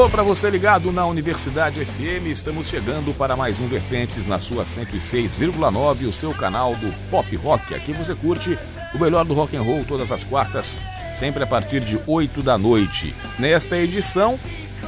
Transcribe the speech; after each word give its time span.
alô 0.00 0.08
para 0.08 0.22
você 0.22 0.48
ligado 0.48 0.90
na 0.90 1.04
Universidade 1.04 1.84
FM. 1.84 2.28
Estamos 2.30 2.68
chegando 2.68 3.12
para 3.12 3.36
mais 3.36 3.60
um 3.60 3.68
Vertentes 3.68 4.26
na 4.26 4.38
sua 4.38 4.64
106,9, 4.64 6.08
o 6.08 6.12
seu 6.12 6.32
canal 6.32 6.74
do 6.74 6.90
Pop 7.10 7.36
Rock. 7.36 7.74
Aqui 7.74 7.92
você 7.92 8.14
curte 8.14 8.58
o 8.94 8.98
melhor 8.98 9.26
do 9.26 9.34
rock 9.34 9.54
and 9.54 9.60
roll 9.60 9.84
todas 9.84 10.10
as 10.10 10.24
quartas, 10.24 10.78
sempre 11.14 11.42
a 11.44 11.46
partir 11.46 11.80
de 11.82 12.00
8 12.06 12.42
da 12.42 12.56
noite. 12.56 13.14
Nesta 13.38 13.76
edição, 13.76 14.40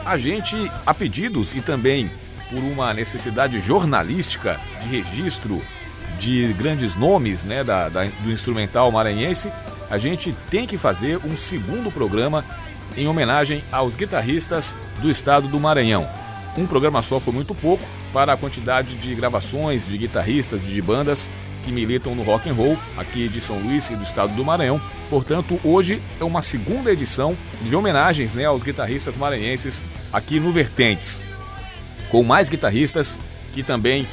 a 0.03 0.17
gente, 0.17 0.57
a 0.87 0.95
pedidos 0.95 1.55
e 1.55 1.61
também 1.61 2.11
por 2.49 2.61
uma 2.61 2.95
necessidade 2.95 3.61
jornalística 3.61 4.59
de 4.81 4.89
registro 4.89 5.61
de 6.19 6.55
grandes 6.55 6.97
nomes 6.97 7.45
né, 7.45 7.63
da, 7.63 7.91
da, 7.91 8.05
do 8.05 8.33
instrumental 8.33 8.91
maranhense, 8.91 9.53
a 9.91 9.99
gente 9.99 10.35
tem 10.49 10.67
que 10.67 10.79
fazer 10.79 11.19
um 11.19 11.37
segundo 11.37 11.93
programa 11.93 12.43
em 12.97 13.07
homenagem 13.07 13.63
aos 13.71 13.95
guitarristas 13.95 14.75
do 15.01 15.11
estado 15.11 15.49
do 15.49 15.59
Maranhão. 15.61 16.09
Um 16.57 16.67
programa 16.67 17.03
só 17.03 17.19
foi 17.19 17.33
muito 17.33 17.55
pouco 17.55 17.85
para 18.13 18.33
a 18.33 18.37
quantidade 18.37 18.97
de 18.97 19.15
gravações 19.15 19.87
de 19.87 19.97
guitarristas 19.97 20.65
e 20.65 20.67
de 20.67 20.83
bandas 20.83 21.31
que 21.65 21.73
militam 21.73 22.15
no 22.15 22.23
rock 22.23 22.49
and 22.49 22.55
roll 22.55 22.77
aqui 22.97 23.29
de 23.29 23.41
São 23.41 23.59
Luís 23.59 23.89
e 23.91 23.97
do 23.97 24.03
estado 24.03 24.35
do 24.35 24.45
Maranhão. 24.45 24.81
Portanto, 25.09 25.59
hoje 25.65 26.03
é 26.21 26.25
uma 26.25 26.43
segunda 26.43 26.93
edição 26.93 27.37
de 27.63 27.75
homenagens 27.75 28.35
né, 28.35 28.45
aos 28.45 28.63
guitarristas 28.63 29.17
maranhenses 29.17 29.85
aqui 30.13 30.39
no 30.39 30.53
Vertentes, 30.53 31.21
com 32.11 32.23
mais 32.23 32.49
guitarristas 32.49 33.19
que 33.55 33.63
também 33.63 34.07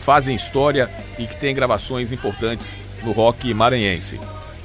fazem 0.00 0.34
história 0.34 0.90
e 1.18 1.26
que 1.26 1.36
têm 1.36 1.54
gravações 1.54 2.12
importantes 2.12 2.76
no 3.02 3.12
rock 3.12 3.52
maranhense. 3.54 4.18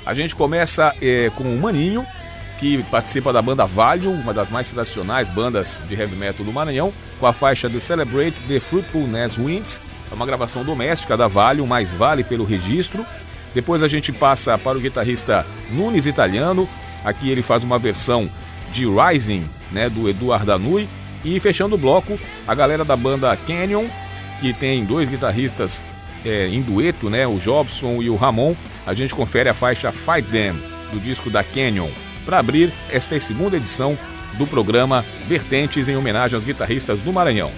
A 0.05 0.13
gente 0.13 0.35
começa 0.35 0.93
é, 1.01 1.29
com 1.35 1.43
o 1.43 1.61
Maninho, 1.61 2.05
que 2.63 2.81
participa 2.83 3.33
da 3.33 3.41
banda 3.41 3.65
Valium, 3.65 4.13
uma 4.13 4.33
das 4.33 4.49
mais 4.49 4.71
tradicionais 4.71 5.27
bandas 5.27 5.81
de 5.85 5.95
heavy 5.95 6.15
metal 6.15 6.45
do 6.45 6.53
Maranhão, 6.53 6.93
com 7.19 7.27
a 7.27 7.33
faixa 7.33 7.69
The 7.69 7.81
Celebrate 7.81 8.41
the 8.43 8.57
Fruitfulness 8.57 9.37
Winds, 9.37 9.81
é 10.09 10.13
uma 10.13 10.25
gravação 10.25 10.63
doméstica 10.63 11.17
da 11.17 11.27
Valium, 11.27 11.65
mas 11.67 11.91
vale 11.91 12.23
pelo 12.23 12.45
registro. 12.45 13.05
Depois 13.53 13.83
a 13.83 13.87
gente 13.89 14.13
passa 14.13 14.57
para 14.57 14.77
o 14.77 14.81
guitarrista 14.81 15.45
Nunes 15.71 16.05
Italiano, 16.05 16.65
aqui 17.03 17.29
ele 17.29 17.41
faz 17.41 17.65
uma 17.65 17.77
versão 17.77 18.29
de 18.71 18.85
Rising, 18.85 19.45
né, 19.69 19.89
do 19.89 20.07
Eduardo 20.07 20.45
Danui, 20.45 20.87
e 21.21 21.37
fechando 21.41 21.75
o 21.75 21.77
bloco, 21.77 22.17
a 22.47 22.55
galera 22.55 22.85
da 22.85 22.95
banda 22.95 23.35
Canyon, 23.45 23.87
que 24.39 24.53
tem 24.53 24.85
dois 24.85 25.09
guitarristas 25.09 25.83
é, 26.23 26.47
em 26.47 26.61
dueto, 26.61 27.09
né, 27.09 27.27
o 27.27 27.39
Jobson 27.39 28.01
e 28.01 28.09
o 28.09 28.15
Ramon, 28.15 28.55
a 28.87 28.93
gente 28.93 29.13
confere 29.13 29.49
a 29.49 29.53
faixa 29.53 29.91
Fight 29.91 30.29
Them, 30.29 30.55
do 30.93 30.99
disco 31.01 31.29
da 31.29 31.43
Canyon 31.43 31.89
para 32.25 32.39
abrir 32.39 32.71
esta 32.91 33.19
segunda 33.19 33.57
edição 33.57 33.97
do 34.37 34.47
programa 34.47 35.05
Vertentes 35.27 35.87
em 35.87 35.95
homenagem 35.95 36.35
aos 36.35 36.43
guitarristas 36.43 37.01
do 37.01 37.13
Maranhão. 37.13 37.51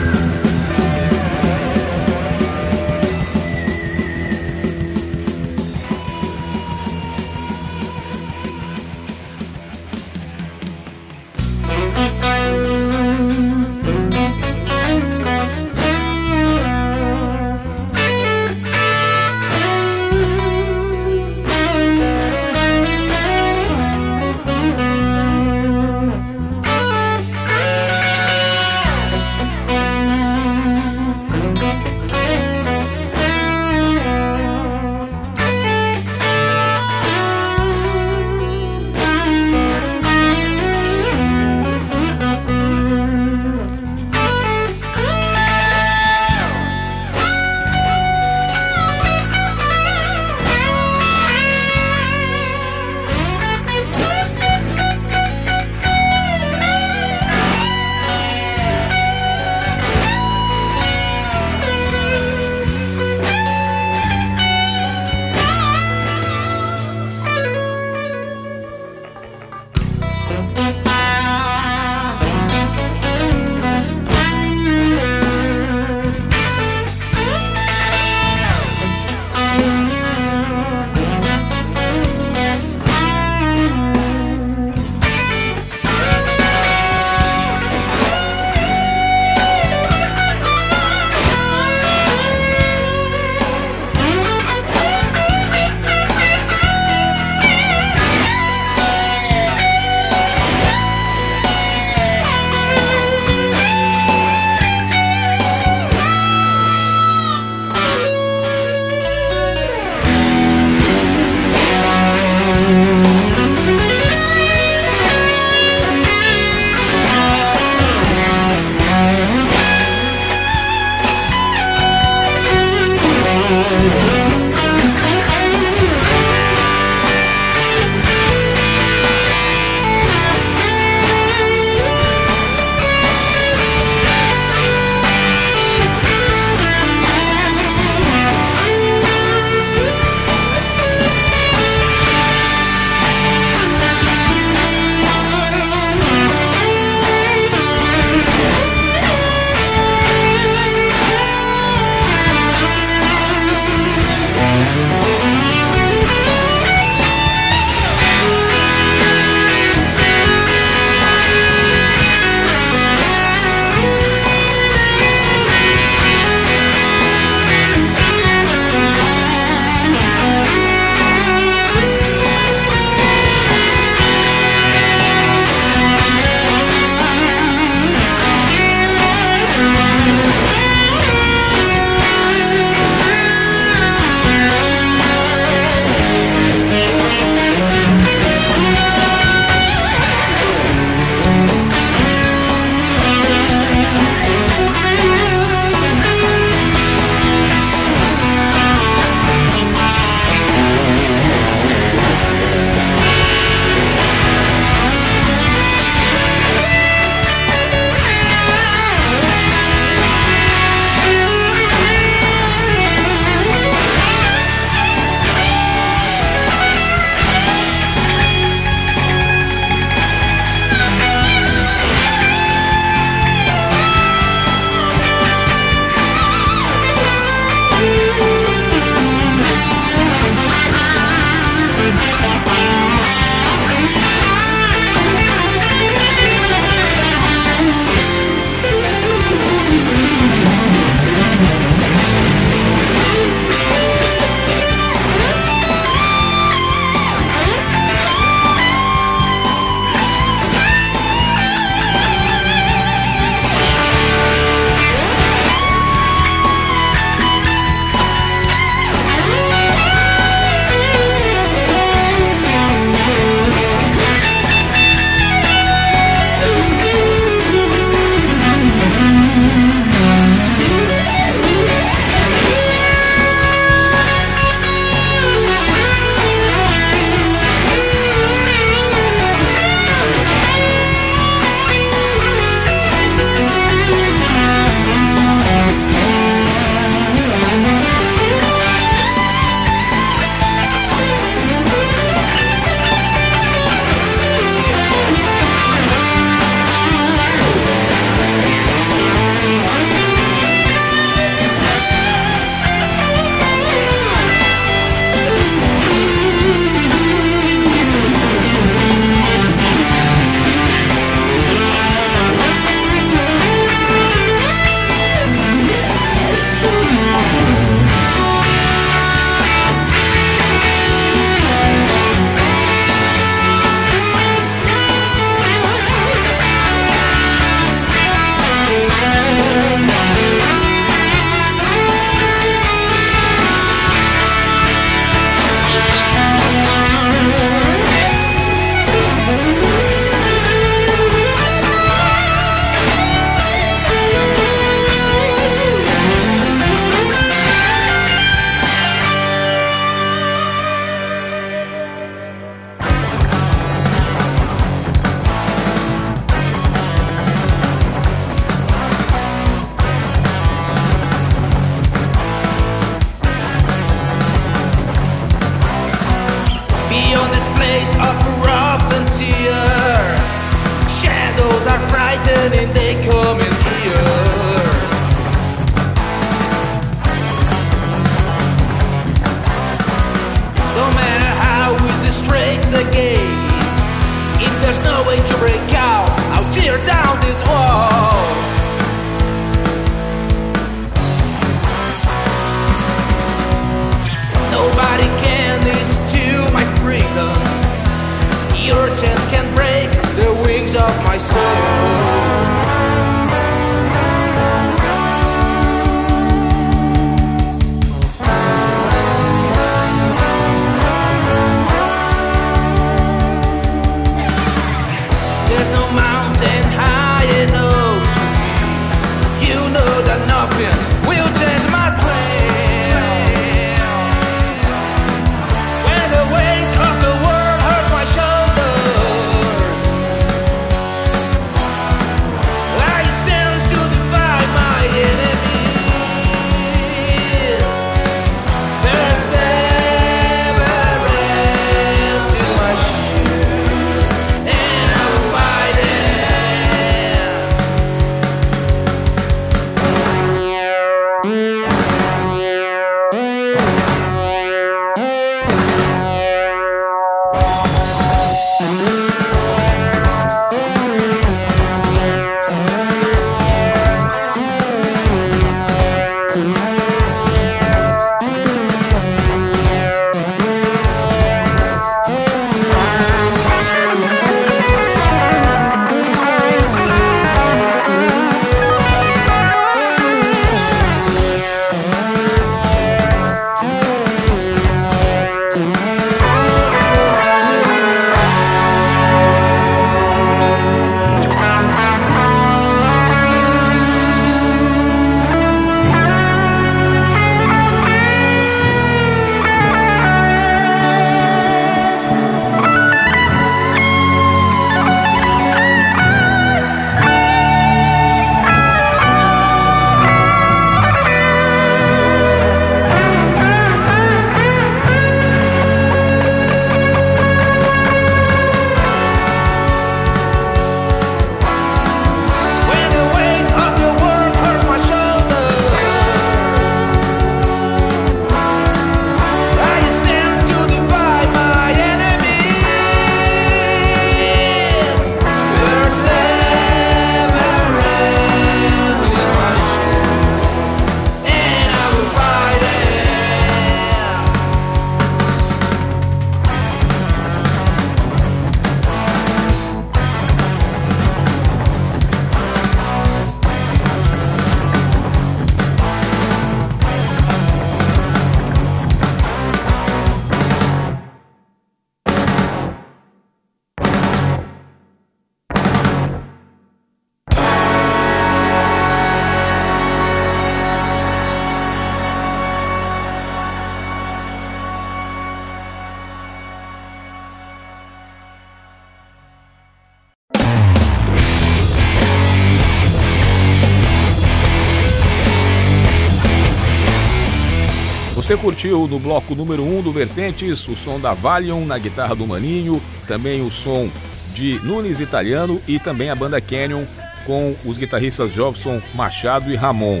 No 588.64 589.00
bloco 589.00 589.34
número 589.34 589.64
1 589.64 589.78
um 589.78 589.82
do 589.82 589.90
Vertentes 589.90 590.68
o 590.68 590.76
som 590.76 591.00
da 591.00 591.12
Valium 591.12 591.66
na 591.66 591.76
guitarra 591.78 592.14
do 592.14 592.24
Maninho, 592.24 592.80
também 593.08 593.44
o 593.44 593.50
som 593.50 593.90
de 594.32 594.60
Nunes 594.62 595.00
Italiano 595.00 595.60
e 595.66 595.80
também 595.80 596.10
a 596.10 596.14
banda 596.14 596.40
Canyon 596.40 596.84
com 597.26 597.56
os 597.64 597.76
guitarristas 597.76 598.32
Jobson 598.32 598.80
Machado 598.94 599.50
e 599.50 599.56
Ramon. 599.56 600.00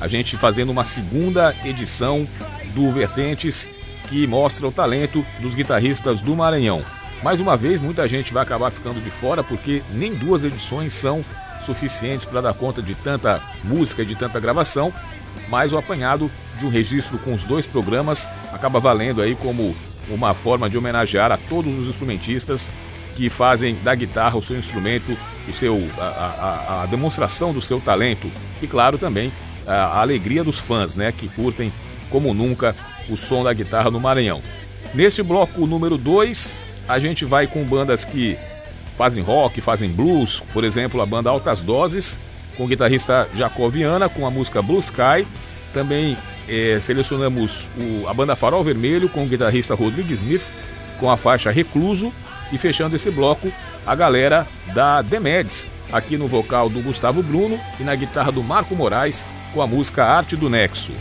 A 0.00 0.06
gente 0.06 0.36
fazendo 0.36 0.70
uma 0.70 0.84
segunda 0.84 1.52
edição 1.64 2.26
do 2.72 2.88
Vertentes 2.92 3.68
que 4.08 4.28
mostra 4.28 4.68
o 4.68 4.72
talento 4.72 5.26
dos 5.40 5.56
guitarristas 5.56 6.20
do 6.20 6.36
Maranhão. 6.36 6.84
Mais 7.20 7.40
uma 7.40 7.56
vez, 7.56 7.80
muita 7.80 8.06
gente 8.06 8.32
vai 8.32 8.44
acabar 8.44 8.70
ficando 8.70 9.02
de 9.02 9.10
fora 9.10 9.42
porque 9.42 9.82
nem 9.92 10.14
duas 10.14 10.44
edições 10.44 10.92
são 10.92 11.24
suficientes 11.60 12.24
para 12.24 12.40
dar 12.40 12.54
conta 12.54 12.80
de 12.80 12.94
tanta 12.94 13.40
música 13.64 14.02
e 14.02 14.06
de 14.06 14.14
tanta 14.14 14.38
gravação, 14.38 14.94
mas 15.48 15.72
o 15.72 15.78
apanhado 15.78 16.30
de 16.58 16.66
um 16.66 16.68
registro 16.68 17.18
com 17.18 17.32
os 17.32 17.44
dois 17.44 17.66
programas 17.66 18.28
acaba 18.52 18.80
valendo 18.80 19.22
aí 19.22 19.34
como 19.34 19.74
uma 20.08 20.34
forma 20.34 20.68
de 20.68 20.76
homenagear 20.76 21.30
a 21.30 21.36
todos 21.36 21.72
os 21.78 21.88
instrumentistas 21.88 22.70
que 23.14 23.28
fazem 23.28 23.74
da 23.82 23.94
guitarra 23.94 24.38
o 24.38 24.42
seu 24.42 24.56
instrumento, 24.56 25.16
o 25.48 25.52
seu, 25.52 25.76
a, 25.98 26.02
a, 26.02 26.82
a 26.82 26.86
demonstração 26.86 27.52
do 27.52 27.60
seu 27.60 27.80
talento 27.80 28.30
e, 28.62 28.66
claro, 28.66 28.96
também 28.96 29.32
a, 29.66 29.72
a 29.72 30.00
alegria 30.00 30.44
dos 30.44 30.58
fãs, 30.58 30.94
né, 30.94 31.12
que 31.12 31.28
curtem 31.28 31.72
como 32.10 32.32
nunca 32.32 32.74
o 33.08 33.16
som 33.16 33.42
da 33.42 33.52
guitarra 33.52 33.90
no 33.90 34.00
Maranhão. 34.00 34.40
Neste 34.94 35.22
bloco 35.22 35.66
número 35.66 35.98
2, 35.98 36.54
a 36.88 36.98
gente 36.98 37.24
vai 37.24 37.46
com 37.46 37.64
bandas 37.64 38.04
que 38.04 38.38
fazem 38.96 39.22
rock, 39.22 39.60
fazem 39.60 39.90
blues, 39.90 40.42
por 40.52 40.64
exemplo, 40.64 41.00
a 41.02 41.06
banda 41.06 41.28
Altas 41.28 41.60
Doses, 41.60 42.18
com 42.58 42.64
o 42.64 42.66
guitarrista 42.66 43.26
Jacob 43.34 43.72
Viana, 43.72 44.08
com 44.08 44.26
a 44.26 44.30
música 44.30 44.60
Blue 44.60 44.80
Sky. 44.80 45.26
Também 45.72 46.18
eh, 46.48 46.78
selecionamos 46.82 47.70
o, 47.78 48.08
a 48.08 48.12
banda 48.12 48.34
Farol 48.34 48.64
Vermelho, 48.64 49.08
com 49.08 49.22
o 49.22 49.26
guitarrista 49.26 49.74
Rodrigo 49.74 50.12
Smith, 50.12 50.42
com 50.98 51.10
a 51.10 51.16
faixa 51.16 51.50
Recluso. 51.50 52.12
E 52.52 52.58
fechando 52.58 52.96
esse 52.96 53.10
bloco, 53.10 53.52
a 53.86 53.94
galera 53.94 54.46
da 54.74 55.02
The 55.02 55.20
Meds, 55.20 55.68
aqui 55.92 56.16
no 56.16 56.26
vocal 56.26 56.68
do 56.68 56.80
Gustavo 56.80 57.22
Bruno 57.22 57.60
e 57.78 57.82
na 57.82 57.94
guitarra 57.94 58.32
do 58.32 58.42
Marco 58.42 58.74
Moraes, 58.74 59.24
com 59.52 59.62
a 59.62 59.66
música 59.66 60.04
Arte 60.04 60.34
do 60.34 60.48
Nexo. 60.48 60.92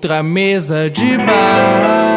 Outra 0.00 0.22
mesa 0.22 0.88
de 0.88 1.18
bar. 1.18 2.09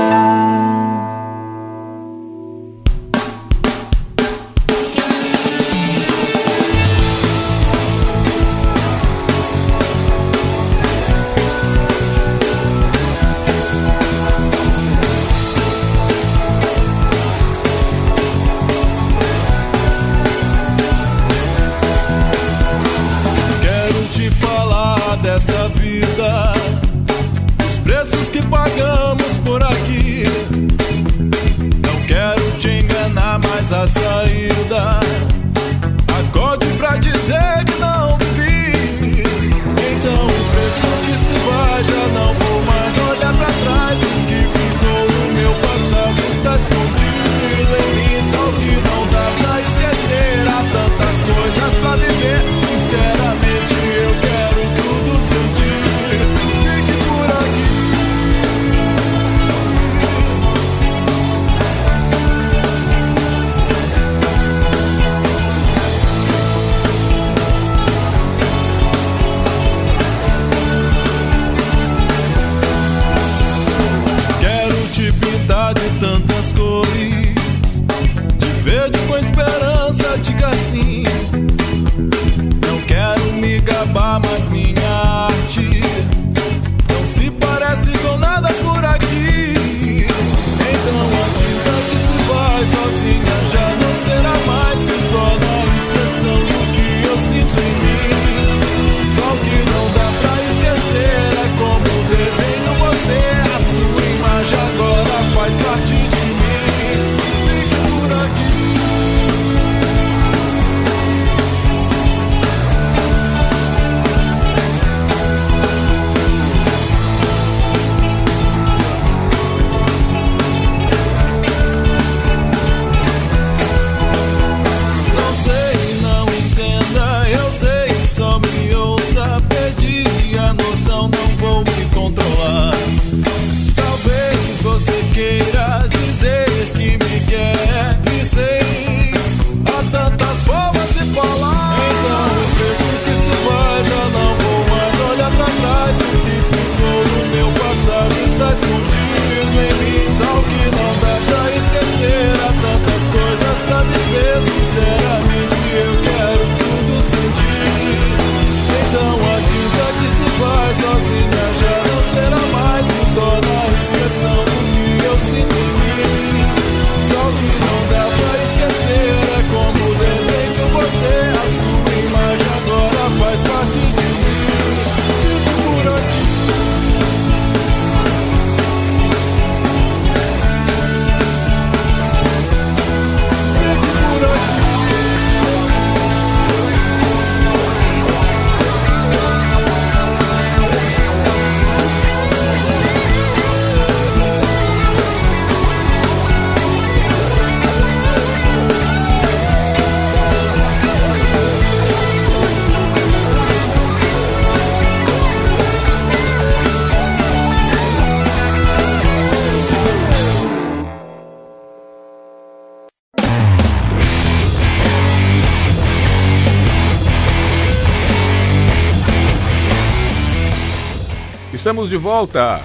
Estamos 221.74 221.90
de 221.90 221.98
volta 221.98 222.62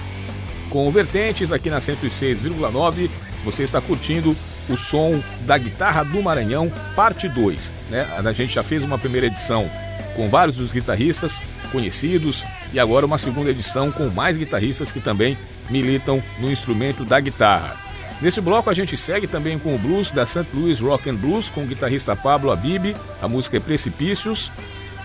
com 0.69 0.91
Vertentes 0.93 1.51
aqui 1.51 1.71
na 1.71 1.79
106,9. 1.79 3.09
Você 3.43 3.63
está 3.63 3.81
curtindo 3.81 4.37
o 4.69 4.77
som 4.77 5.23
da 5.47 5.57
guitarra 5.57 6.05
do 6.05 6.23
Maranhão, 6.23 6.71
parte 6.95 7.27
2. 7.27 7.73
Né? 7.89 8.07
A 8.23 8.33
gente 8.35 8.53
já 8.53 8.63
fez 8.63 8.85
uma 8.85 8.99
primeira 8.99 9.27
edição 9.27 9.67
com 10.15 10.29
vários 10.29 10.59
dos 10.59 10.73
guitarristas 10.73 11.41
conhecidos 11.73 12.45
e 12.71 12.79
agora 12.79 13.07
uma 13.07 13.17
segunda 13.17 13.49
edição 13.49 13.91
com 13.91 14.11
mais 14.11 14.37
guitarristas 14.37 14.93
que 14.93 15.01
também 15.01 15.39
militam 15.71 16.23
no 16.39 16.53
instrumento 16.53 17.03
da 17.03 17.19
guitarra. 17.19 17.79
Nesse 18.21 18.43
bloco 18.43 18.69
a 18.69 18.75
gente 18.75 18.95
segue 18.95 19.27
também 19.27 19.59
com 19.59 19.75
o 19.75 19.79
blues 19.79 20.11
da 20.13 20.27
St. 20.27 20.45
Louis 20.53 20.81
Rock 20.81 21.09
and 21.09 21.17
Blues 21.17 21.49
com 21.49 21.63
o 21.63 21.67
guitarrista 21.67 22.15
Pablo 22.15 22.51
Abib, 22.51 22.95
a 23.23 23.27
música 23.27 23.57
é 23.57 23.61
Precipícios. 23.61 24.53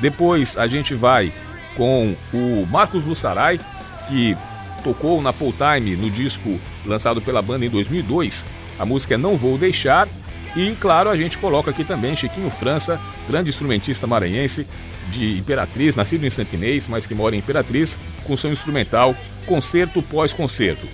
Depois 0.02 0.58
a 0.58 0.68
gente 0.68 0.94
vai 0.94 1.32
com 1.76 2.16
o 2.34 2.66
Marcos 2.70 3.06
Lussaray, 3.06 3.60
que 4.08 4.38
tocou 4.84 5.22
na 5.22 5.32
Full 5.32 5.54
Time 5.54 5.96
no 5.96 6.10
disco 6.10 6.60
lançado 6.86 7.22
pela 7.22 7.42
banda 7.42 7.66
em 7.66 7.70
2002. 7.70 8.46
A 8.78 8.86
música 8.86 9.16
é 9.16 9.18
Não 9.18 9.38
Vou 9.38 9.58
Deixar. 9.58 10.08
E, 10.56 10.76
claro, 10.80 11.10
a 11.10 11.18
gente 11.18 11.38
coloca 11.40 11.72
aqui 11.72 11.84
também 11.84 12.16
Chiquinho 12.16 12.50
França, 12.50 13.00
grande 13.28 13.50
instrumentista 13.50 14.06
maranhense 14.06 14.68
de 15.10 15.40
Imperatriz, 15.40 15.96
nascido 15.96 16.26
em 16.26 16.30
Santinês, 16.30 16.88
mas 16.88 17.08
que 17.08 17.16
mora 17.16 17.36
em 17.36 17.40
Imperatriz, 17.40 17.98
com 18.24 18.38
seu 18.38 18.52
instrumental 18.52 19.16
Concerto 19.48 20.02
Pós-Concerto. 20.04 20.88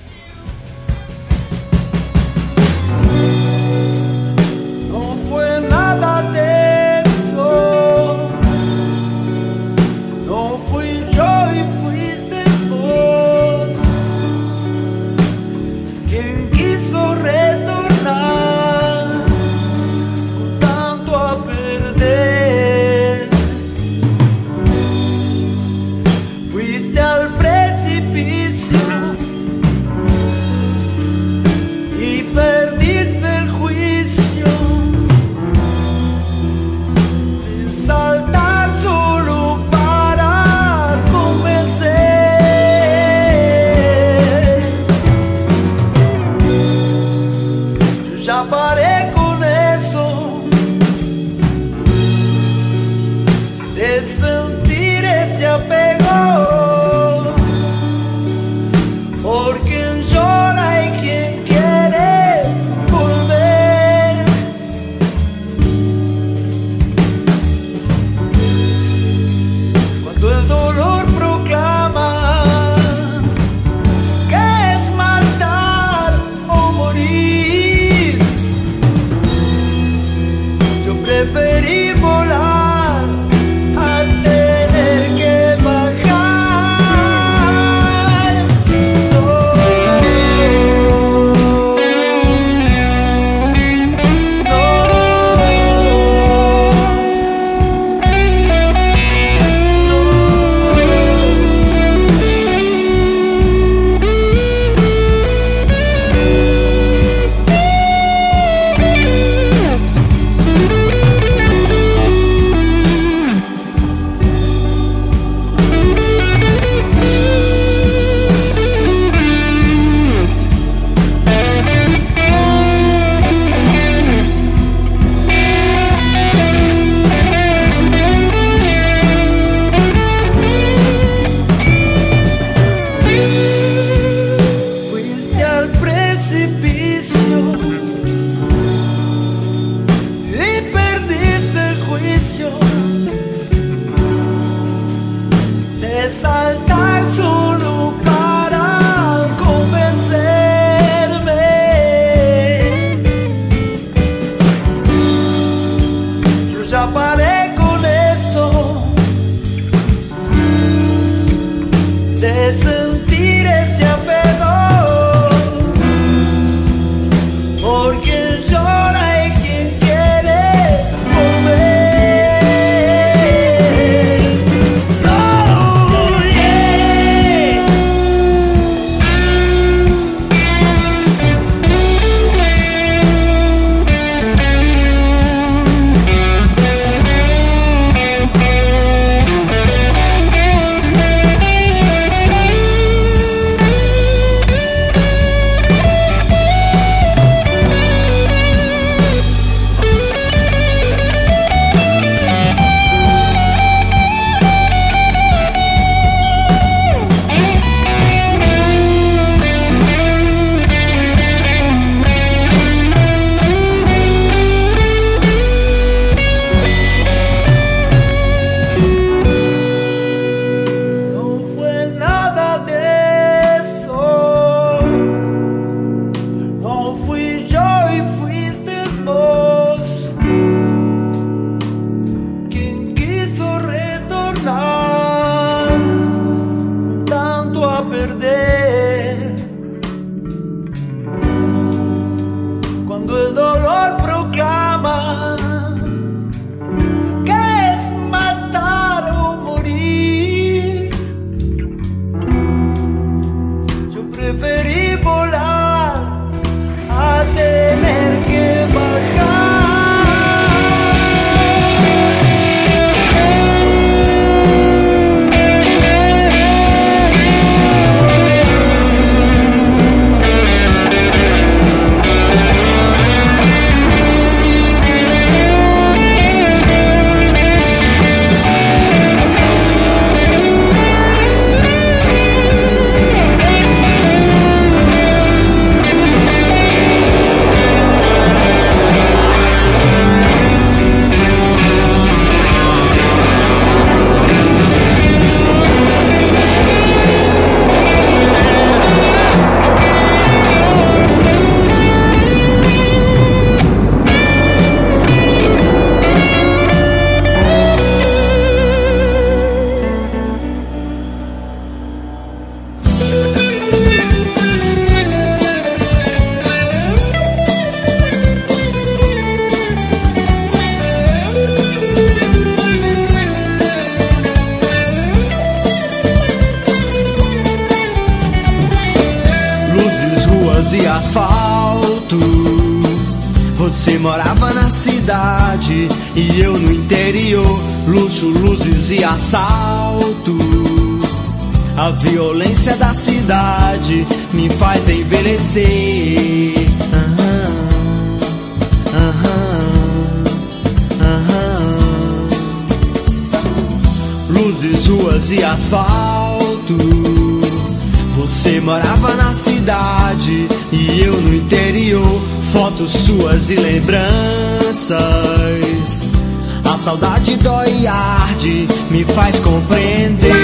Saudade 366.90 367.38
dói 367.38 367.82
e 367.82 367.88
arde, 367.88 368.68
me 368.90 369.06
faz 369.06 369.38
compreender. 369.40 370.39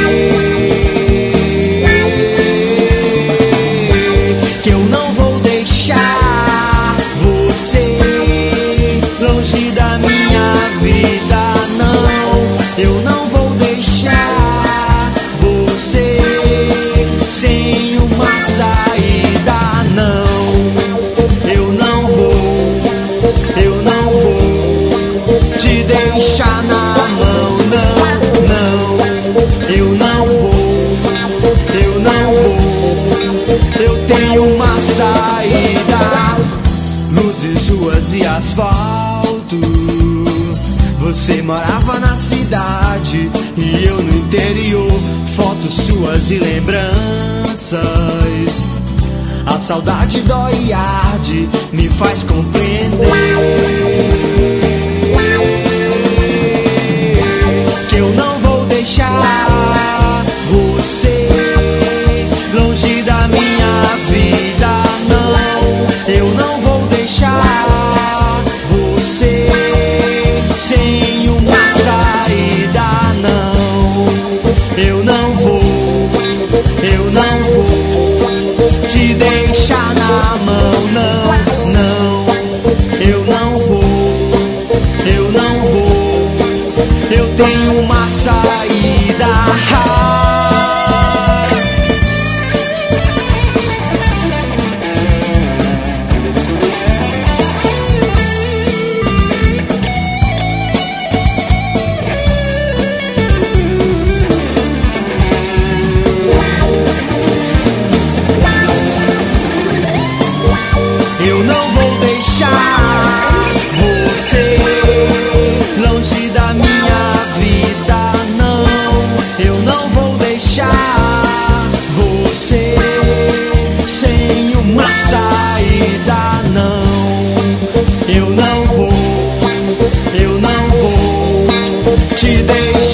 Você 41.26 41.42
morava 41.42 42.00
na 42.02 42.16
cidade 42.16 43.32
e 43.58 43.84
eu 43.84 44.00
no 44.00 44.16
interior. 44.16 44.92
Fotos 45.36 45.74
suas 45.74 46.30
e 46.30 46.38
lembranças. 46.38 47.74
A 49.48 49.58
saudade 49.58 50.22
dói 50.22 50.68
e 50.68 50.72
arde, 50.74 51.50
me 51.74 51.90
faz 51.90 52.22
compreender. 52.22 54.15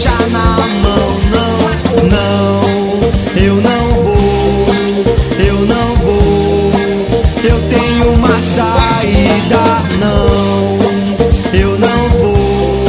deixa 0.01 0.27
na 0.29 0.57
mão, 0.81 1.09
não, 1.29 1.51
não, 2.09 2.61
eu 3.39 3.55
não 3.55 3.93
vou, 4.01 4.65
eu 5.45 5.59
não 5.61 5.95
vou, 5.97 6.71
eu 7.43 7.61
tenho 7.69 8.13
uma 8.13 8.41
saída, 8.41 9.63
não, 9.99 11.53
eu 11.53 11.77
não 11.77 12.09
vou, 12.09 12.83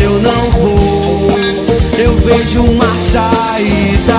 eu 0.00 0.20
não 0.20 0.50
vou, 0.60 1.30
eu 1.98 2.16
vejo 2.18 2.62
uma 2.62 2.98
saída. 2.98 4.17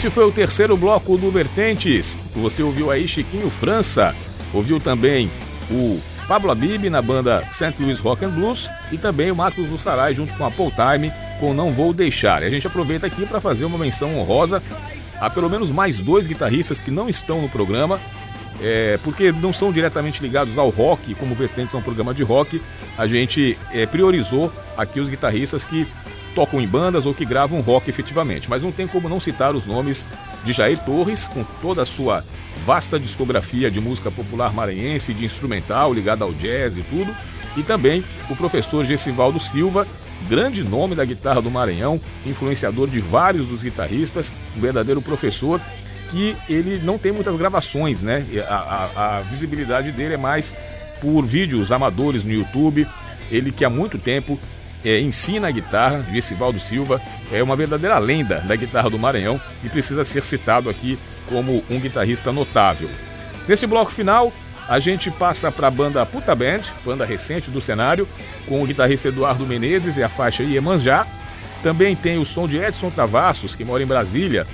Este 0.00 0.08
foi 0.08 0.24
o 0.24 0.32
terceiro 0.32 0.78
bloco 0.78 1.18
do 1.18 1.30
Vertentes. 1.30 2.18
Você 2.34 2.62
ouviu 2.62 2.90
aí 2.90 3.06
Chiquinho 3.06 3.50
França, 3.50 4.16
ouviu 4.50 4.80
também 4.80 5.30
o 5.70 6.00
Pablo 6.26 6.50
Abib 6.50 6.88
na 6.88 7.02
banda 7.02 7.44
St. 7.52 7.74
Louis 7.78 7.98
Rock 7.98 8.24
and 8.24 8.30
Blues 8.30 8.70
e 8.90 8.96
também 8.96 9.30
o 9.30 9.36
Marcos 9.36 9.68
do 9.68 9.76
Sarai 9.76 10.14
junto 10.14 10.32
com 10.32 10.46
a 10.46 10.50
Paul 10.50 10.72
Time 10.72 11.12
com 11.38 11.52
Não 11.52 11.70
Vou 11.70 11.92
Deixar. 11.92 12.42
E 12.42 12.46
a 12.46 12.48
gente 12.48 12.66
aproveita 12.66 13.06
aqui 13.06 13.26
para 13.26 13.42
fazer 13.42 13.66
uma 13.66 13.76
menção 13.76 14.18
honrosa 14.18 14.62
a 15.20 15.28
pelo 15.28 15.50
menos 15.50 15.70
mais 15.70 15.98
dois 15.98 16.26
guitarristas 16.26 16.80
que 16.80 16.90
não 16.90 17.06
estão 17.06 17.42
no 17.42 17.50
programa, 17.50 18.00
é, 18.62 18.98
porque 19.04 19.30
não 19.30 19.52
são 19.52 19.70
diretamente 19.70 20.22
ligados 20.22 20.56
ao 20.56 20.70
rock, 20.70 21.14
como 21.16 21.34
Vertentes 21.34 21.74
é 21.74 21.76
um 21.76 21.82
programa 21.82 22.14
de 22.14 22.22
rock, 22.22 22.58
a 22.96 23.06
gente 23.06 23.54
é, 23.70 23.84
priorizou 23.84 24.50
aqui 24.78 24.98
os 24.98 25.10
guitarristas 25.10 25.62
que 25.62 25.86
tocam 26.34 26.60
em 26.60 26.66
bandas 26.66 27.06
ou 27.06 27.14
que 27.14 27.24
gravam 27.24 27.60
rock 27.60 27.88
efetivamente. 27.90 28.48
Mas 28.48 28.62
não 28.62 28.72
tem 28.72 28.86
como 28.86 29.08
não 29.08 29.20
citar 29.20 29.54
os 29.54 29.66
nomes 29.66 30.04
de 30.44 30.52
Jair 30.52 30.78
Torres, 30.84 31.26
com 31.28 31.44
toda 31.60 31.82
a 31.82 31.86
sua 31.86 32.24
vasta 32.64 32.98
discografia 32.98 33.70
de 33.70 33.80
música 33.80 34.10
popular 34.10 34.52
maranhense, 34.52 35.14
de 35.14 35.24
instrumental 35.24 35.92
ligada 35.92 36.24
ao 36.24 36.32
jazz 36.32 36.76
e 36.76 36.82
tudo, 36.82 37.14
e 37.56 37.62
também 37.62 38.04
o 38.28 38.36
professor 38.36 38.84
Gessivaldo 38.84 39.40
Silva, 39.40 39.86
grande 40.28 40.62
nome 40.62 40.94
da 40.94 41.04
guitarra 41.04 41.42
do 41.42 41.50
Maranhão, 41.50 42.00
influenciador 42.24 42.88
de 42.88 43.00
vários 43.00 43.48
dos 43.48 43.62
guitarristas, 43.62 44.32
um 44.56 44.60
verdadeiro 44.60 45.02
professor 45.02 45.60
que 46.10 46.36
ele 46.48 46.78
não 46.82 46.98
tem 46.98 47.12
muitas 47.12 47.34
gravações, 47.36 48.02
né? 48.02 48.26
A, 48.48 48.54
a, 48.54 49.18
a 49.18 49.20
visibilidade 49.22 49.92
dele 49.92 50.14
é 50.14 50.16
mais 50.16 50.54
por 51.00 51.24
vídeos 51.24 51.70
amadores 51.70 52.24
no 52.24 52.32
YouTube. 52.32 52.86
Ele 53.30 53.52
que 53.52 53.64
há 53.64 53.70
muito 53.70 53.96
tempo 53.96 54.38
é, 54.84 55.00
ensina 55.00 55.48
a 55.48 55.50
guitarra, 55.50 56.04
Gessivaldo 56.12 56.58
Silva, 56.58 57.00
é 57.32 57.42
uma 57.42 57.56
verdadeira 57.56 57.98
lenda 57.98 58.40
da 58.40 58.56
guitarra 58.56 58.90
do 58.90 58.98
Maranhão 58.98 59.40
e 59.62 59.68
precisa 59.68 60.04
ser 60.04 60.22
citado 60.22 60.70
aqui 60.70 60.98
como 61.28 61.62
um 61.70 61.78
guitarrista 61.78 62.32
notável. 62.32 62.88
Nesse 63.46 63.66
bloco 63.66 63.90
final, 63.90 64.32
a 64.68 64.78
gente 64.78 65.10
passa 65.10 65.50
para 65.50 65.66
a 65.66 65.70
banda 65.70 66.06
Puta 66.06 66.34
Band, 66.34 66.60
banda 66.84 67.04
recente 67.04 67.50
do 67.50 67.60
cenário, 67.60 68.08
com 68.46 68.62
o 68.62 68.66
guitarrista 68.66 69.08
Eduardo 69.08 69.46
Menezes 69.46 69.96
e 69.96 70.02
a 70.02 70.08
faixa 70.08 70.42
Iemanjá. 70.42 71.06
Também 71.62 71.94
tem 71.94 72.18
o 72.18 72.24
som 72.24 72.46
de 72.46 72.56
Edson 72.56 72.90
Travassos, 72.90 73.54
que 73.54 73.64
mora 73.64 73.82
em 73.82 73.86
Brasília, 73.86 74.46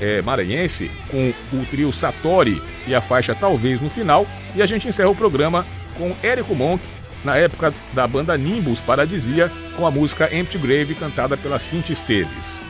é, 0.00 0.22
maranhense, 0.22 0.90
com 1.10 1.32
o 1.52 1.64
trio 1.66 1.92
Satori 1.92 2.62
e 2.86 2.94
a 2.94 3.00
faixa 3.00 3.34
Talvez 3.34 3.80
no 3.80 3.90
final. 3.90 4.26
E 4.54 4.62
a 4.62 4.66
gente 4.66 4.88
encerra 4.88 5.10
o 5.10 5.14
programa 5.14 5.66
com 5.98 6.14
Érico 6.22 6.54
Monk, 6.54 6.82
na 7.24 7.36
época 7.36 7.72
da 7.92 8.06
banda 8.06 8.36
Nimbus 8.36 8.80
Paradisia, 8.80 9.50
com 9.76 9.86
a 9.86 9.90
música 9.90 10.34
Empty 10.34 10.58
Grave 10.58 10.94
cantada 10.94 11.36
pela 11.36 11.58
Cintia 11.58 11.92
Esteves. 11.92 12.62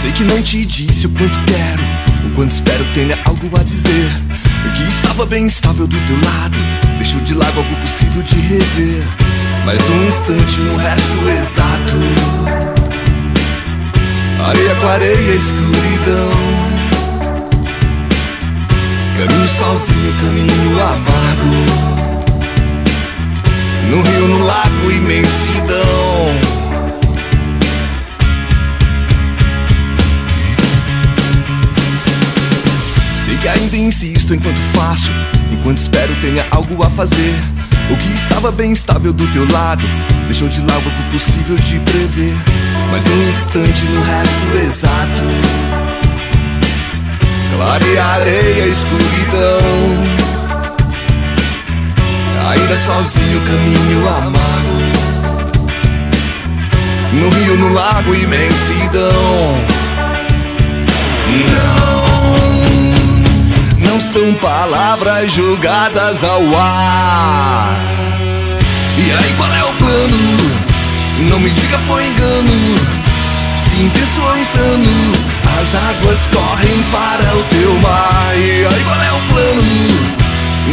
Sei 0.00 0.12
que 0.12 0.24
não 0.24 0.42
te 0.42 0.64
disse 0.64 1.06
o 1.06 1.10
quanto 1.10 1.38
quero, 1.44 1.82
o 2.30 2.34
quanto 2.34 2.52
espero 2.52 2.84
tenha 2.94 3.18
algo 3.24 3.58
a 3.58 3.62
dizer. 3.62 4.47
Que 4.74 4.82
estava 4.88 5.26
bem 5.26 5.46
estável 5.46 5.86
do 5.86 5.96
teu 6.06 6.16
lado, 6.16 6.56
deixou 6.98 7.20
de 7.20 7.34
lado 7.34 7.58
algo 7.58 7.74
possível 7.76 8.22
de 8.22 8.36
rever. 8.36 9.04
Mais 9.64 9.80
um 9.90 10.06
instante 10.06 10.60
no 10.60 10.76
resto 10.76 11.28
exato. 11.28 11.96
Areia 14.48 14.74
clareia, 14.76 15.34
escuridão. 15.34 16.78
Caminho 19.18 19.48
sozinho, 19.48 20.14
caminho 20.20 20.84
amargo. 20.84 21.98
No 23.90 24.00
rio, 24.02 24.28
no 24.28 24.44
lago, 24.46 24.90
imensidão. 24.90 26.57
Que 33.40 33.48
ainda 33.48 33.76
insisto 33.76 34.34
enquanto 34.34 34.58
faço, 34.74 35.10
enquanto 35.52 35.78
espero 35.78 36.14
tenha 36.20 36.46
algo 36.50 36.82
a 36.82 36.90
fazer. 36.90 37.34
O 37.90 37.96
que 37.96 38.12
estava 38.12 38.50
bem 38.50 38.72
estável 38.72 39.12
do 39.12 39.26
teu 39.28 39.50
lado, 39.50 39.84
deixou 40.26 40.48
de 40.48 40.60
lado 40.60 40.72
algo 40.74 40.90
possível 41.10 41.56
de 41.56 41.78
prever. 41.80 42.34
Mas 42.90 43.04
num 43.04 43.28
instante, 43.28 43.84
no 43.84 44.02
resto 44.02 44.66
exato, 44.66 45.20
clareia 47.56 48.04
areia, 48.04 48.66
escuridão. 48.66 50.18
Ainda 52.50 52.76
sozinho, 52.76 53.40
caminho 53.42 54.08
amargo. 54.08 54.78
No 57.12 57.28
rio, 57.30 57.56
no 57.56 57.72
lago, 57.72 58.14
imensidão. 58.14 59.78
Não, 61.28 61.77
são 64.00 64.34
palavras 64.34 65.32
jogadas 65.32 66.22
ao 66.22 66.42
ar. 66.56 67.76
E 68.96 69.12
aí, 69.12 69.34
qual 69.36 69.52
é 69.52 69.64
o 69.64 69.72
plano? 69.74 70.36
Não 71.30 71.40
me 71.40 71.50
diga 71.50 71.78
foi 71.86 72.06
engano. 72.06 72.76
Se 73.64 73.82
intenso 73.82 74.20
ou 74.20 74.38
insano, 74.38 75.12
as 75.60 75.74
águas 75.74 76.18
correm 76.32 76.82
para 76.92 77.36
o 77.36 77.44
teu 77.44 77.74
mar. 77.80 78.32
E 78.36 78.66
aí, 78.66 78.84
qual 78.84 79.02
é 79.02 79.12
o 79.12 79.20
plano? 79.32 80.18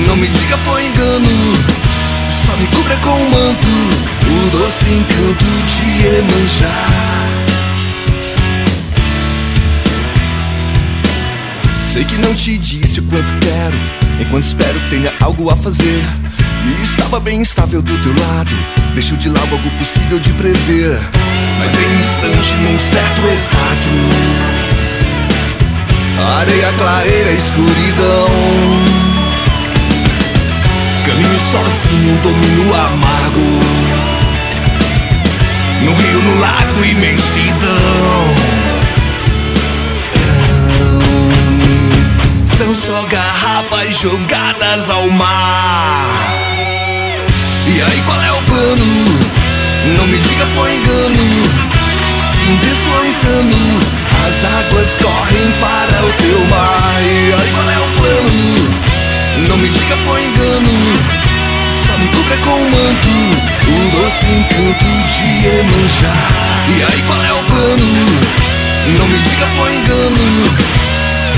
Não 0.08 0.16
me 0.16 0.28
diga 0.28 0.58
foi 0.60 0.86
engano. 0.86 1.54
Só 2.46 2.58
me 2.58 2.68
cubra 2.68 2.96
com 2.98 3.10
o 3.10 3.30
manto, 3.32 3.68
o 4.28 4.50
doce 4.52 4.86
encanto 4.86 5.46
de 5.68 6.04
Iemanjá. 6.04 7.26
Sei 11.94 12.04
que 12.04 12.18
não 12.18 12.36
te 12.36 12.58
disse 12.58 12.85
o 13.00 13.04
quanto 13.04 13.34
quero, 13.40 13.78
enquanto 14.20 14.46
espero 14.46 14.80
tenha 14.90 15.14
algo 15.22 15.50
a 15.50 15.56
fazer. 15.56 16.04
E 16.66 16.84
estava 16.84 17.20
bem 17.20 17.42
estável 17.42 17.82
do 17.82 17.98
teu 18.02 18.14
lado, 18.26 18.52
deixou 18.94 19.18
de 19.18 19.30
lado 19.30 19.52
algo 19.52 19.70
possível 19.72 20.20
de 20.20 20.32
prever. 20.34 20.98
Mas 21.60 21.72
em 21.74 22.00
instante, 22.00 22.54
num 22.62 22.78
certo 22.80 23.22
exato, 23.34 23.90
areia 26.40 26.72
clareira, 26.74 27.32
escuridão. 27.32 28.30
Caminho 31.06 31.40
sozinho, 31.52 32.14
um 32.14 32.18
domínio 32.22 32.74
amargo. 32.74 33.60
No 35.82 35.94
rio, 35.94 36.22
no 36.22 36.40
lago, 36.40 36.86
imensidão. 36.86 38.05
Jogadas 44.06 44.88
ao 44.88 45.10
mar. 45.10 46.06
E 47.66 47.82
aí, 47.82 48.04
qual 48.06 48.22
é 48.22 48.32
o 48.34 48.42
plano? 48.44 48.86
Não 49.98 50.06
me 50.06 50.20
diga 50.20 50.46
foi 50.54 50.76
engano. 50.76 51.26
Se 52.32 52.52
intenso 52.52 52.88
ou 52.96 53.06
insano, 53.08 53.80
as 54.28 54.36
águas 54.60 54.90
correm 55.02 55.52
para 55.60 56.06
o 56.06 56.14
teu 56.22 56.40
mar. 56.46 57.02
E 57.02 57.34
aí, 57.34 57.52
qual 57.52 57.68
é 57.68 57.80
o 57.80 57.90
plano? 57.98 59.50
Não 59.50 59.58
me 59.58 59.70
diga 59.70 59.98
foi 60.06 60.24
engano. 60.24 61.00
Só 61.88 61.98
me 61.98 62.08
cubra 62.10 62.38
com 62.38 62.62
o 62.62 62.70
manto, 62.70 63.10
o 63.66 63.90
doce 63.90 64.28
encanto 64.28 64.86
de 64.86 65.48
Iemanjá. 65.48 66.16
E 66.78 66.84
aí, 66.84 67.02
qual 67.08 67.24
é 67.24 67.34
o 67.34 67.44
plano? 67.46 68.06
Não 69.00 69.08
me 69.08 69.18
diga 69.18 69.48
foi 69.58 69.76
engano. 69.76 70.76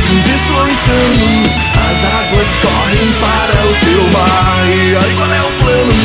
Intenso 0.10 0.54
ou 0.54 0.68
insano, 0.68 1.67
as 1.90 2.04
águas 2.20 2.48
correm 2.62 3.12
para 3.22 3.66
o 3.66 3.74
teu 3.86 4.04
mar. 4.12 4.66
E 4.68 4.96
aí 4.96 5.14
qual 5.16 5.32
é 5.32 5.42
o 5.42 5.52
plano? 5.62 5.98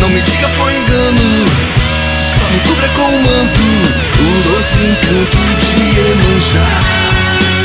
Não 0.00 0.08
me 0.08 0.20
diga 0.20 0.48
foi 0.50 0.76
engano. 0.76 1.46
Só 2.36 2.50
me 2.52 2.60
cubra 2.60 2.88
com 2.90 3.08
o 3.08 3.22
manto, 3.22 3.60
o 4.20 4.42
doce 4.42 4.78
encanto 4.78 5.38
de 5.60 5.98
Iemanjá. 5.98 7.55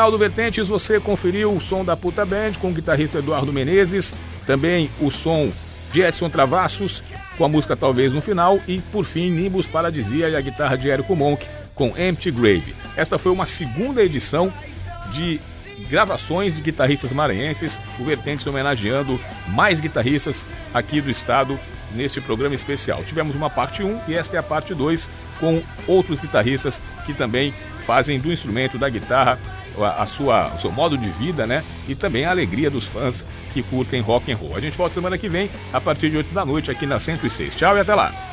Final 0.00 0.10
do 0.10 0.16
Vertentes, 0.16 0.66
você 0.66 0.98
conferiu 0.98 1.54
o 1.54 1.60
som 1.60 1.84
da 1.84 1.94
Puta 1.94 2.24
Band 2.24 2.52
com 2.58 2.70
o 2.70 2.72
guitarrista 2.72 3.18
Eduardo 3.18 3.52
Menezes, 3.52 4.14
também 4.46 4.90
o 4.98 5.10
som 5.10 5.52
de 5.92 6.00
Edson 6.00 6.30
Travassos, 6.30 7.02
com 7.36 7.44
a 7.44 7.48
música 7.48 7.76
Talvez 7.76 8.10
no 8.10 8.22
final, 8.22 8.58
e 8.66 8.80
por 8.80 9.04
fim 9.04 9.30
Nimbus 9.30 9.66
Paradisia 9.66 10.30
e 10.30 10.36
a 10.36 10.40
guitarra 10.40 10.78
de 10.78 10.88
Érico 10.88 11.14
Monk 11.14 11.46
com 11.74 11.92
Empty 11.98 12.30
Grave. 12.30 12.74
Esta 12.96 13.18
foi 13.18 13.30
uma 13.30 13.44
segunda 13.44 14.02
edição 14.02 14.50
de 15.12 15.38
gravações 15.90 16.56
de 16.56 16.62
guitarristas 16.62 17.12
maranhenses, 17.12 17.78
o 17.98 18.04
Vertentes 18.04 18.46
homenageando 18.46 19.20
mais 19.48 19.80
guitarristas 19.80 20.46
aqui 20.72 21.02
do 21.02 21.10
estado 21.10 21.60
neste 21.94 22.22
programa 22.22 22.54
especial. 22.54 23.04
Tivemos 23.04 23.34
uma 23.34 23.50
parte 23.50 23.82
1 23.82 24.00
e 24.08 24.14
esta 24.14 24.36
é 24.36 24.40
a 24.40 24.42
parte 24.42 24.74
2 24.74 25.10
com 25.38 25.62
outros 25.86 26.20
guitarristas 26.20 26.80
que 27.04 27.12
também 27.12 27.52
fazem 27.80 28.18
do 28.18 28.32
instrumento 28.32 28.78
da 28.78 28.88
guitarra 28.88 29.38
a, 29.78 30.06
sua, 30.06 30.54
o 30.54 30.58
seu 30.58 30.72
modo 30.72 30.96
de 30.96 31.08
vida, 31.08 31.46
né? 31.46 31.64
E 31.88 31.94
também 31.94 32.24
a 32.24 32.30
alegria 32.30 32.70
dos 32.70 32.86
fãs 32.86 33.24
que 33.52 33.62
curtem 33.62 34.00
rock 34.00 34.30
and 34.32 34.36
roll. 34.36 34.56
A 34.56 34.60
gente 34.60 34.76
volta 34.76 34.94
semana 34.94 35.18
que 35.18 35.28
vem 35.28 35.50
a 35.72 35.80
partir 35.80 36.10
de 36.10 36.16
8 36.18 36.34
da 36.34 36.44
noite 36.44 36.70
aqui 36.70 36.86
na 36.86 36.98
106. 36.98 37.54
Tchau 37.54 37.76
e 37.76 37.80
até 37.80 37.94
lá. 37.94 38.29